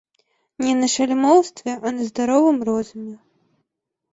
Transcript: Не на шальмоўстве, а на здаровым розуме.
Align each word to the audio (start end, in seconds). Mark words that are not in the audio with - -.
Не 0.63 0.71
на 0.79 0.87
шальмоўстве, 0.93 1.71
а 1.75 1.87
на 1.99 2.09
здаровым 2.09 2.57
розуме. 2.71 3.15